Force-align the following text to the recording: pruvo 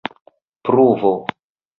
pruvo 0.65 1.13